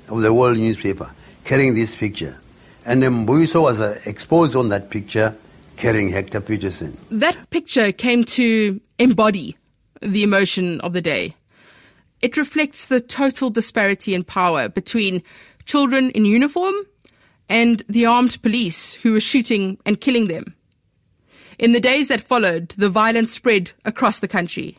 [0.08, 1.10] of the world newspaper
[1.44, 2.38] carrying this picture.
[2.84, 5.36] And Mbuyisa was uh, exposed on that picture
[5.76, 6.96] carrying Hector Pieterson.
[7.10, 9.56] That picture came to embody
[10.00, 11.36] the emotion of the day.
[12.20, 15.22] It reflects the total disparity in power between
[15.64, 16.74] children in uniform
[17.52, 20.56] and the armed police who were shooting and killing them.
[21.58, 24.78] In the days that followed, the violence spread across the country.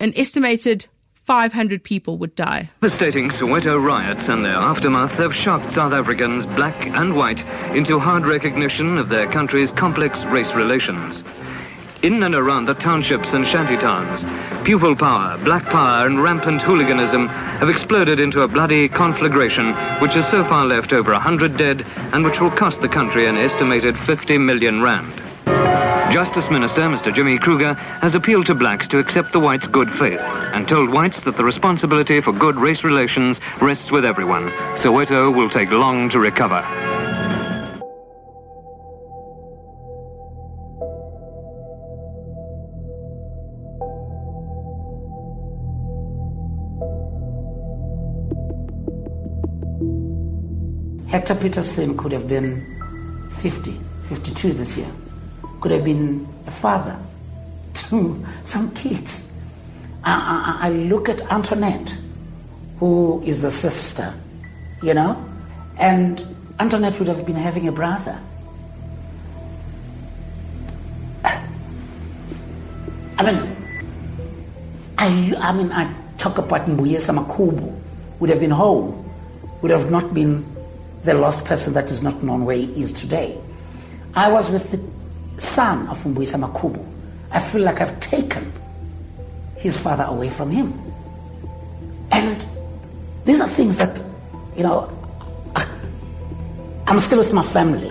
[0.00, 2.70] An estimated 500 people would die.
[2.80, 7.44] The devastating Soweto riots and their aftermath have shocked South Africans, black and white,
[7.74, 11.22] into hard recognition of their country's complex race relations.
[12.04, 14.22] In and around the townships and shantytowns,
[14.62, 20.28] pupil power, black power and rampant hooliganism have exploded into a bloody conflagration which has
[20.28, 24.36] so far left over 100 dead and which will cost the country an estimated 50
[24.36, 25.14] million rand.
[26.12, 27.10] Justice Minister Mr.
[27.10, 31.22] Jimmy Kruger has appealed to blacks to accept the whites' good faith and told whites
[31.22, 34.50] that the responsibility for good race relations rests with everyone.
[34.76, 36.62] Soweto will take long to recover.
[51.14, 52.66] Hector Pieterson could have been
[53.36, 54.90] 50, 52 this year.
[55.60, 56.98] Could have been a father
[57.74, 59.30] to some kids.
[60.02, 61.96] I, I, I look at Antoinette,
[62.80, 64.12] who is the sister,
[64.82, 65.24] you know,
[65.78, 66.26] and
[66.58, 68.18] Antoinette would have been having a brother.
[71.24, 73.56] I mean,
[74.98, 77.72] I, I mean, I talk about Mbuyisa Makhubu,
[78.18, 79.08] would have been home,
[79.62, 80.44] would have not been
[81.04, 83.38] the lost person that is not known where he is today.
[84.14, 86.84] I was with the son of Mbuyisa Makhubu.
[87.30, 88.50] I feel like I've taken
[89.56, 90.72] his father away from him.
[92.10, 92.46] And
[93.24, 94.00] these are things that,
[94.56, 94.90] you know,
[96.86, 97.90] I'm still with my family.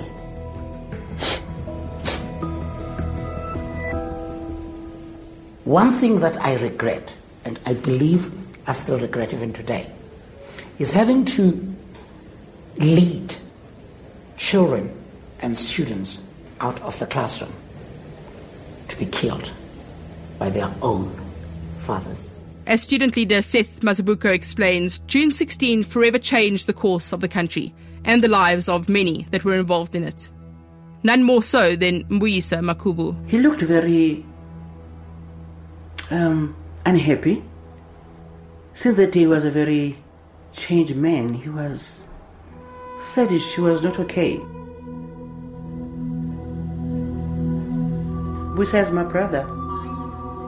[5.66, 7.14] One thing that I regret,
[7.46, 8.32] and I believe
[8.68, 9.90] I still regret even today,
[10.78, 11.76] is having to
[12.78, 13.36] lead
[14.38, 14.92] children
[15.42, 16.24] and students
[16.60, 17.54] out of the classroom
[18.88, 19.52] to be killed
[20.40, 21.10] by their own
[21.80, 22.30] fathers.
[22.66, 27.74] As student leader Seth Mazibuko explains, June 16 forever changed the course of the country
[28.06, 30.30] and the lives of many that were involved in it.
[31.04, 33.30] None more so than Mbuyisa Makhubu.
[33.30, 34.26] He looked very
[36.10, 36.56] um,
[36.86, 37.44] unhappy.
[38.74, 39.98] Since that day, he was a very
[40.56, 41.34] changed man.
[41.34, 42.03] He was
[43.04, 43.54] saddish.
[43.54, 44.40] she was not okay.
[48.56, 49.44] Busa my brother.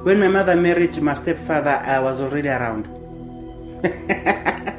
[0.03, 2.87] When my mother married my stepfather, I was already around.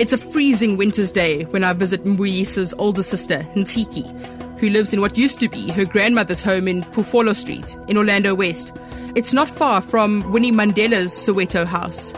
[0.00, 4.06] It's a freezing winter's day when I visit Mbuyisa's older sister, Ntiki,
[4.58, 8.34] who lives in what used to be her grandmother's home in Pufolo Street in Orlando
[8.34, 8.72] West.
[9.14, 12.14] It's not far from Winnie Mandela's Soweto house.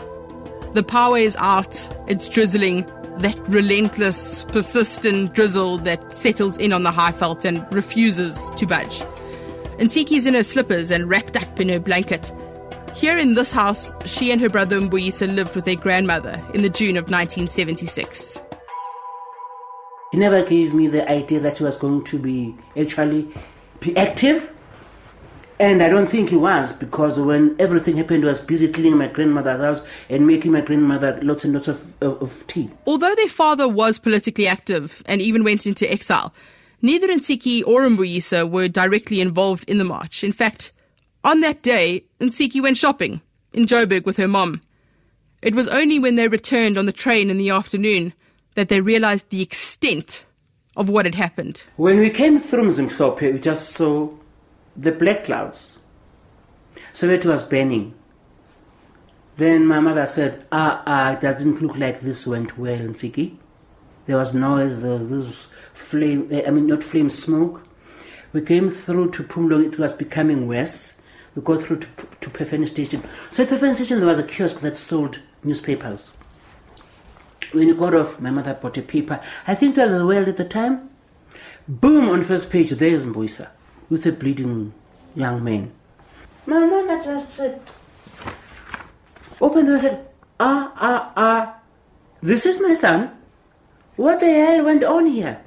[0.71, 1.75] The power is out,
[2.07, 8.65] it's drizzling, that relentless, persistent drizzle that settles in on the Highveld and refuses to
[8.65, 9.03] budge.
[9.77, 12.31] Ntiki's in her slippers and wrapped up in her blanket.
[12.95, 16.69] Here in this house, she and her brother Mbuyisa lived with their grandmother in the
[16.69, 18.41] June of 1976.
[20.11, 23.29] He never gave me the idea that he was going to be actually
[23.79, 24.52] be active.
[25.63, 29.07] And I don't think he was because when everything happened, he was busy cleaning my
[29.07, 32.69] grandmother's house and making my grandmother lots and lots of, of, of tea.
[32.85, 36.33] Although their father was politically active and even went into exile,
[36.81, 40.21] neither Ntiki or Mbuyisa were directly involved in the march.
[40.21, 40.73] In fact,
[41.23, 43.21] on that day, Ntiki went shopping
[43.53, 44.59] in Joburg with her mom.
[45.41, 48.11] It was only when they returned on the train in the afternoon
[48.55, 50.25] that they realized the extent
[50.75, 51.63] of what had happened.
[51.77, 54.09] When we came through Mzimhlophe, we just saw
[54.75, 55.77] the black clouds.
[56.93, 57.93] So it was burning.
[59.35, 63.37] Then my mother said, ah, ah, it doesn't look like this went well in Tsiki.
[64.05, 67.65] There was noise, there was this flame, eh, I mean, not flame, smoke.
[68.31, 70.93] We came through to Phomolong, it was becoming worse.
[71.35, 71.87] We got through to,
[72.21, 73.03] to Phefeni Station.
[73.31, 76.11] So at Phefeni Station, there was a kiosk that sold newspapers.
[77.53, 79.19] When you got off, my mother bought a paper.
[79.47, 80.89] I think it was a world at the time.
[81.67, 83.49] Boom, on first page, there's Mbuyisa
[83.93, 84.73] with a bleeding
[85.13, 85.71] young man.
[86.47, 87.61] My mother just said,
[89.39, 90.07] opened and said,
[90.39, 91.55] ah, ah, ah,
[92.19, 93.11] this is my son.
[93.95, 95.41] What the hell went on here?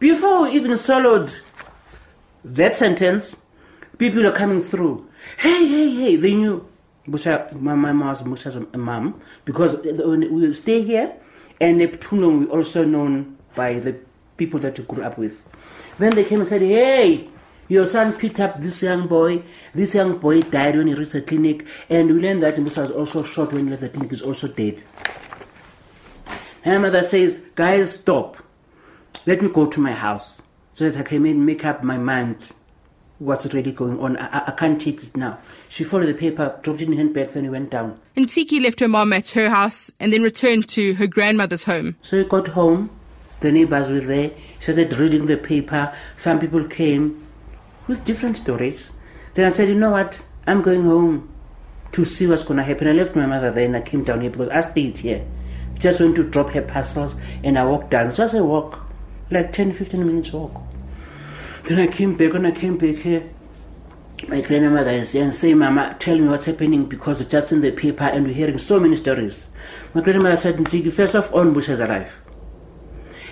[0.00, 1.30] Before we even swallowed
[2.44, 3.36] that sentence,
[3.96, 5.06] people are coming through.
[5.38, 6.66] Hey, hey, hey, they knew.
[7.06, 11.14] Busha, my, my mom was Musa's mom because we stay here
[11.60, 13.96] and Neptunum we also known by the
[14.36, 15.44] people that we grew up with.
[15.98, 17.28] Then they came and said, hey,
[17.68, 19.42] your son picked up this young boy.
[19.74, 21.66] This young boy died when he reached the clinic.
[21.88, 24.10] And we learned that Musa was also shot when he left the clinic.
[24.10, 24.82] He's also dead.
[26.64, 28.36] And my mother says, guys, stop.
[29.26, 30.42] Let me go to my house
[30.74, 32.52] so that I can make up my mind
[33.18, 34.16] what's really going on.
[34.16, 35.38] I, I can't take it now.
[35.68, 38.00] She folded the paper, dropped it in her handbag, then we went down.
[38.16, 41.96] Ntiki left her mom at her house and then returned to her grandmother's home.
[42.02, 42.90] So he got home.
[43.40, 44.32] The neighbors were there.
[44.60, 45.92] Started reading the paper.
[46.16, 47.26] Some people came
[47.86, 48.92] with different stories.
[49.34, 50.24] Then I said, you know what?
[50.46, 51.32] I'm going home
[51.92, 52.88] to see what's going to happen.
[52.88, 55.26] I left my mother there and I came down here because I stayed here.
[55.78, 58.14] Just went to drop her parcels and I walked down.
[58.14, 58.80] Just a walk,
[59.30, 60.62] like 10, 15 minutes walk.
[61.64, 62.34] Then I came back.
[62.34, 63.28] and I came back here,
[64.28, 67.60] my grandmother is there and say, Mama, tell me what's happening because it's just in
[67.60, 69.48] the paper and we're hearing so many stories.
[69.94, 72.20] My grandmother said, Ntiki, first off, on Bush is alive.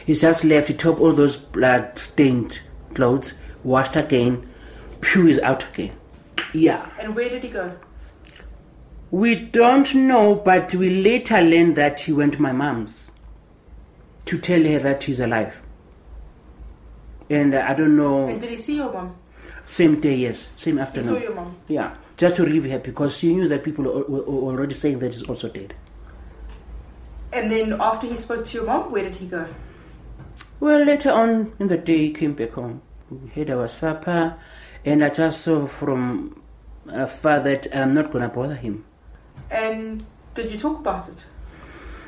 [0.05, 0.69] He's just left.
[0.69, 2.61] He took all those blood stained
[2.95, 4.49] clothes, washed again,
[5.01, 5.93] Pew is out again.
[6.53, 6.91] Yeah.
[6.99, 7.77] And where did he go?
[9.11, 13.11] We don't know, but we later learned that he went to my mom's
[14.27, 15.63] to tell her that he's alive.
[17.29, 18.29] And uh, I don't know.
[18.29, 19.17] And did he see your mom?
[19.65, 20.51] Same day, yes.
[20.57, 21.15] Same afternoon.
[21.15, 21.57] He saw your mom.
[21.69, 21.97] Yeah.
[22.17, 25.49] Just to relieve her because she knew that people were already saying that he's also
[25.49, 25.75] dead.
[27.33, 29.49] And then after he spoke to your mom, where did he go?
[30.59, 32.83] Well, later on in the day, he came back home.
[33.11, 34.37] We had our supper,
[34.85, 36.43] and I just saw from
[36.89, 38.85] uh, afar that I'm not going to bother him.
[39.51, 41.27] And did you talk about it?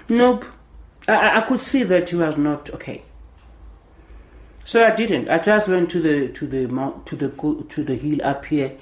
[0.09, 0.45] Nope.
[1.09, 3.03] I- I, could see that he was not okay.
[4.65, 5.29] So I didn't.
[5.29, 7.29] I just went to the to the mount to the
[7.69, 8.77] to the hill up here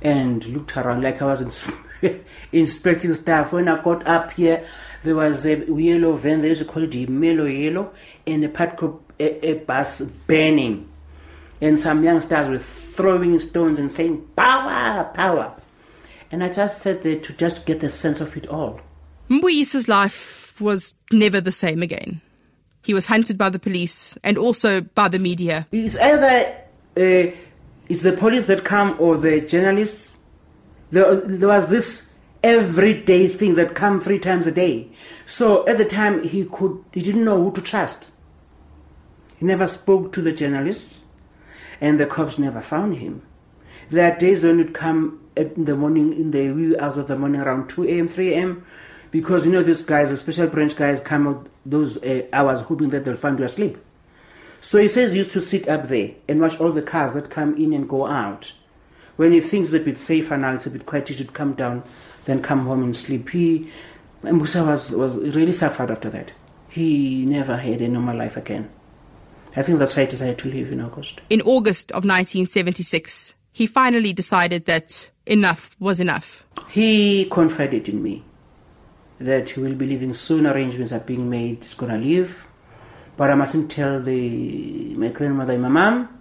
[0.00, 1.70] and looked around like I was ins-
[2.52, 3.52] inspecting stuff.
[3.52, 4.64] When I got up here,
[5.04, 6.42] there was a yellow van.
[6.42, 7.92] There is a call it mellow yellow,
[8.26, 10.88] and a PUTCO a, a bus burning,
[11.62, 15.54] and some youngsters were throwing stones and saying "power, power,"
[16.30, 18.80] and I just sat there to just get the sense of it all.
[19.30, 22.20] Mbuyisa's life was never the same again.
[22.82, 25.68] He was hunted by the police and also by the media.
[25.72, 26.54] It's either
[26.96, 27.32] uh,
[27.88, 30.16] it's the police that come or the journalists.
[30.90, 32.06] There, there was this
[32.42, 34.88] everyday thing that come three times a day.
[35.26, 38.08] So at the time he could he didn't know who to trust.
[39.38, 41.01] He never spoke to the journalists,
[41.82, 43.20] and the cops never found him.
[43.90, 47.18] There are days when it come in the morning, in the wee hours of the
[47.18, 48.64] morning, around two a.m., three a.m.,
[49.10, 52.90] because you know these guys, the special branch guys, come out those uh, hours hoping
[52.90, 53.76] that they'll find you asleep.
[54.60, 57.28] So he says he used to sit up there and watch all the cars that
[57.28, 58.52] come in and go out.
[59.16, 61.34] When he thinks that it's a bit safer now, it's a bit quiet, he should
[61.34, 61.82] come down,
[62.24, 63.28] then come home and sleep.
[63.30, 63.68] He,
[64.22, 66.32] Musa was, was really suffered after that.
[66.70, 68.70] He never had a normal life again.
[69.54, 71.20] I think that's why he decided to leave in August.
[71.28, 76.44] In August of 1976, he finally decided that enough was enough.
[76.70, 78.24] He confided in me
[79.18, 80.46] that he will be leaving soon.
[80.46, 81.62] Arrangements are being made.
[81.62, 82.46] He's gonna leave,
[83.16, 86.20] but I mustn't tell the my grandmother and my mom.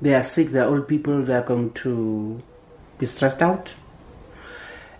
[0.00, 0.50] They are sick.
[0.50, 1.22] They are old people.
[1.22, 2.42] They are going to
[2.98, 3.74] be stressed out.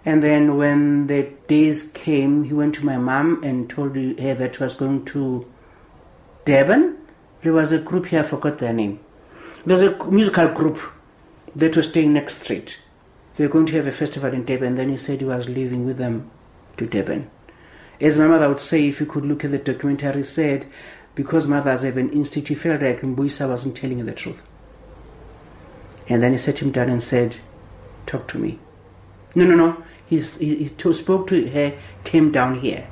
[0.07, 4.57] And then when the days came, he went to my mom and told her that
[4.57, 5.51] he was going to
[6.45, 6.97] Durban.
[7.43, 8.20] There was a group here.
[8.20, 9.01] I forgot their name.
[9.64, 10.78] There was a musical group
[11.55, 12.78] that was staying next street.
[13.37, 14.76] They were going to have a festival in Durban.
[14.76, 16.30] Then he said he was leaving with them
[16.76, 17.30] to Durban.
[18.01, 20.66] As my mother would say, if you could look at the documentary, said,
[21.14, 24.43] because mothers have an instinct, he felt like Mbuyisa wasn't telling the truth.
[26.09, 27.37] And then he sat him down and said,
[28.05, 28.59] Talk to me.
[29.34, 29.82] No, no, no.
[30.07, 32.87] He he to- spoke to her, came down here.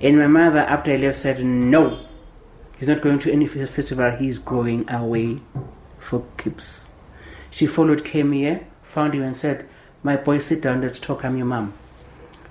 [0.00, 2.06] And my mother, after I left, said, No,
[2.80, 5.38] he's not going to any festival, he's going away
[6.00, 6.88] for keeps.
[7.50, 8.36] She followed, came eh?
[8.36, 9.68] here, found him, and said,
[10.02, 11.24] My boy, sit down, let's talk.
[11.24, 11.74] I'm your mom.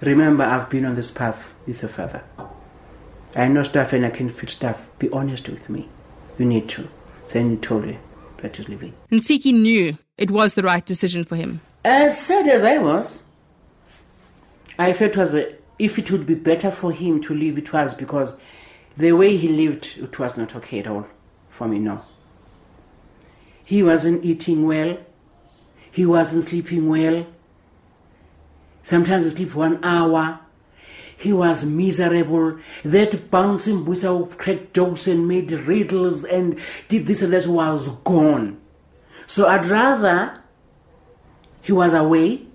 [0.02, 2.24] Remember, I've been on this path with your father.
[3.36, 4.90] I know stuff and I can fix stuff.
[4.98, 5.90] Be honest with me.
[6.38, 6.90] You need to.
[7.32, 7.98] Then he told her
[8.38, 8.94] that he's leaving.
[9.12, 11.62] Ntiki knew it was the right decision for him.
[11.84, 13.24] As sad as I was,
[14.78, 17.94] I felt was a, if it would be better for him to leave, it was
[17.94, 18.34] because
[19.00, 21.08] the way he lived, it was not okay at all
[21.48, 22.02] for me, no.
[23.64, 24.98] He wasn't eating well.
[25.92, 27.26] He wasn't sleeping well.
[28.84, 30.40] Sometimes he sleep one hour.
[31.18, 32.60] He was miserable.
[32.86, 38.60] That bouncing whistle cracked jokes and made riddles and did this and that was gone.
[39.28, 40.42] So I'd rather
[41.62, 42.48] he was away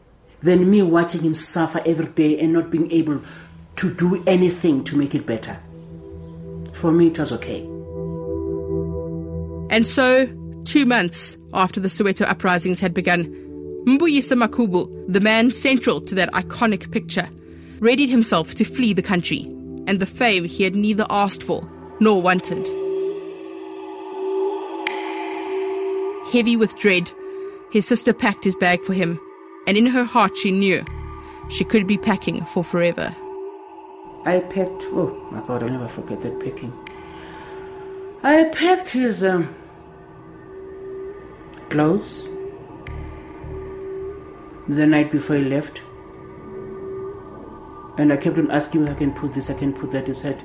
[0.43, 3.21] than me watching him suffer every day and not being able
[3.77, 5.61] to do anything to make it better.
[6.85, 7.61] For me, it was okay.
[9.75, 10.27] And so,
[10.67, 13.25] two months after the Soweto uprisings had begun,
[13.87, 17.27] Mbuyisa Makhubu, the man central to that iconic picture,
[17.79, 19.45] readied himself to flee the country
[19.87, 21.67] and the fame he had neither asked for
[22.01, 22.67] nor wanted.
[26.35, 27.11] Heavy with dread,
[27.73, 29.19] his sister packed his bag for him,
[29.67, 30.85] and in her heart she knew
[31.49, 33.17] she could be packing for forever.
[34.25, 36.73] I packed, oh my God, I'll never forget that packing.
[38.23, 39.55] I packed his um,
[41.69, 42.27] clothes
[44.67, 45.83] the night before he left.
[47.99, 50.09] And I kept on asking him, I can put this, I can put that.
[50.09, 50.43] He said,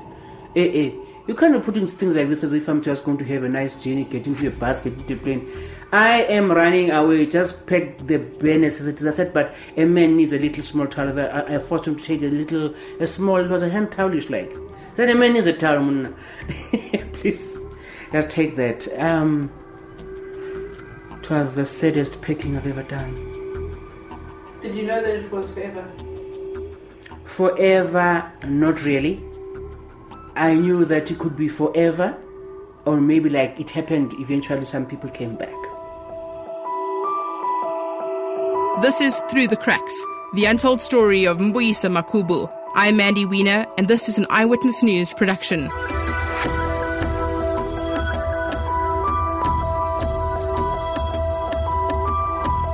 [0.56, 0.92] eh, eh,
[1.30, 3.50] you can't be putting things like this as if I'm just going to have a
[3.50, 5.48] nice journey, get into a bus, get into a plane.
[5.92, 9.06] I am running away, just pack the bare necessities.
[9.06, 11.20] I said, but a man needs a little small towel.
[11.20, 14.32] I, I forced him to take a little, a small, it was a hand towelish
[14.32, 14.52] like.
[14.96, 16.12] Then a man needs a towel.
[17.14, 17.60] Please,
[18.12, 18.88] just take that.
[19.00, 19.52] Um,
[21.22, 23.14] it was the saddest packing I've ever done.
[24.64, 25.88] Did you know that it was forever?
[27.24, 29.29] Forever, not really.
[30.40, 32.16] I knew that it could be forever,
[32.86, 35.54] or maybe like it happened eventually, some people came back.
[38.82, 39.94] This is Through the Cracks,
[40.36, 42.50] the untold story of Mbuyisa Makhubu.
[42.74, 45.64] I'm Mandy Wiener, and this is an Eyewitness News production.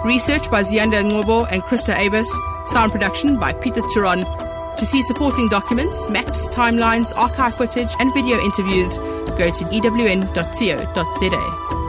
[0.06, 2.28] Research by Zianda Ngobo and Krista Abus.
[2.70, 4.45] Sound production by Peter Turon.
[4.78, 8.98] To see supporting documents, maps, timelines, archive footage, and video interviews,
[9.38, 11.85] go to ewn.co.za.